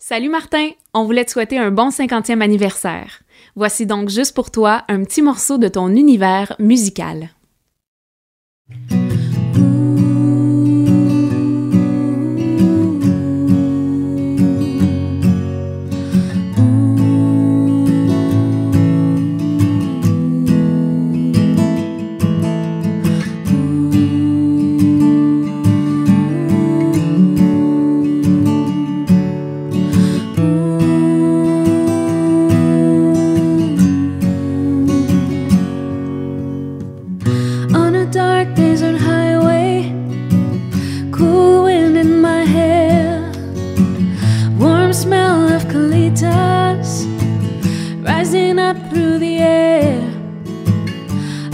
Salut 0.00 0.28
Martin, 0.28 0.70
on 0.94 1.04
voulait 1.04 1.24
te 1.24 1.32
souhaiter 1.32 1.58
un 1.58 1.72
bon 1.72 1.88
50e 1.88 2.40
anniversaire. 2.40 3.22
Voici 3.56 3.84
donc 3.84 4.10
juste 4.10 4.32
pour 4.32 4.52
toi 4.52 4.84
un 4.86 5.02
petit 5.02 5.22
morceau 5.22 5.58
de 5.58 5.66
ton 5.66 5.88
univers 5.88 6.54
musical. 6.60 7.30
Colitas 46.18 47.06
rising 48.04 48.58
up 48.58 48.76
through 48.90 49.18
the 49.18 49.38
air. 49.38 50.00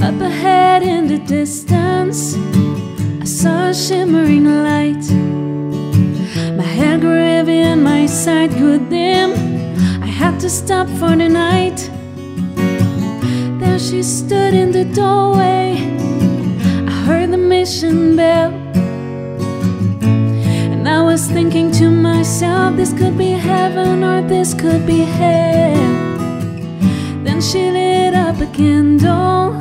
Up 0.03 0.21
ahead 0.21 0.83
in 0.83 1.07
the 1.07 1.19
distance, 1.19 2.37
I 3.21 3.25
saw 3.25 3.69
a 3.69 3.75
shimmering 3.75 4.45
light. 4.45 5.05
My 6.57 6.63
head 6.63 7.01
grew 7.01 7.17
heavy 7.17 7.59
and 7.59 7.83
my 7.83 8.07
sight 8.07 8.51
grew 8.51 8.79
dim. 8.79 9.33
I 10.03 10.07
had 10.07 10.39
to 10.41 10.51
stop 10.51 10.89
for 10.89 11.17
the 11.17 11.29
night. 11.29 11.91
There 13.61 13.79
she 13.79 14.03
stood 14.03 14.55
in 14.55 14.73
the 14.73 14.85
doorway. 14.85 15.77
I 16.87 16.91
heard 17.07 17.33
the 17.33 17.39
mission 17.39 18.17
bell. 18.17 18.53
And 20.73 20.89
I 20.89 21.03
was 21.03 21.27
thinking 21.27 21.71
to 21.73 21.91
myself, 21.91 22.77
this 22.77 22.93
could 22.93 23.17
be 23.17 23.31
heaven 23.31 23.54
or 23.79 24.23
this 24.23 24.55
could 24.55 24.87
be 24.87 25.01
hell. 25.01 25.75
Then 27.25 27.41
she 27.41 27.71
lit 27.71 28.15
up 28.15 28.41
a 28.41 28.47
candle 28.47 29.53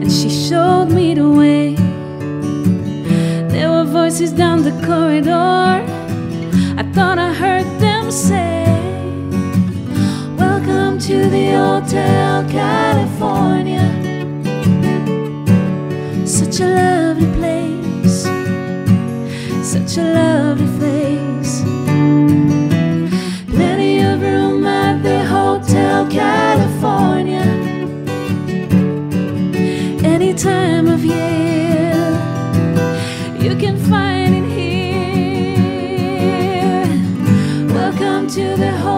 and 0.00 0.10
she 0.10 0.30
showed 0.30 0.86
me 0.86 1.14
the 1.14 1.28
way. 1.28 1.74
There 3.48 3.70
were 3.70 3.84
voices 3.84 4.32
down 4.32 4.62
the 4.62 4.72
corridor. 4.86 5.84
I 6.80 6.82
thought 6.94 7.18
I 7.18 7.32
heard 7.32 7.66
them 7.78 8.10
say, 8.10 8.64
Welcome 10.38 10.98
to 11.00 11.28
the 11.28 11.46
Hotel 11.52 12.48
California. 12.48 13.86
Such 16.26 16.60
a 16.60 16.66
lovely 16.66 17.30
place, 17.38 18.22
such 19.62 19.98
a 19.98 20.02
lovely 20.02 20.33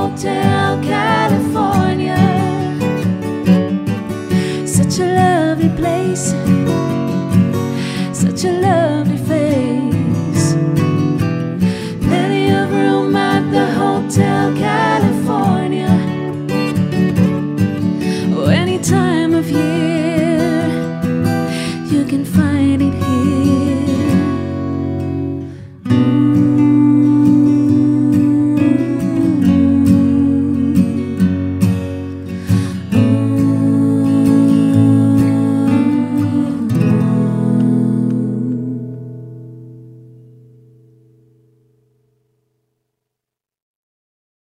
Hotel 0.07 0.81
California. 0.85 2.17
Such 4.65 5.01
a 5.01 5.07
lovely 5.21 5.69
place, 5.71 6.31
such 8.13 8.45
a 8.45 8.53
lovely 8.53 9.17
face. 9.17 10.55
Plenty 12.07 12.51
of 12.51 12.71
room 12.71 13.17
at 13.17 13.51
the 13.51 13.67
hotel. 13.75 14.36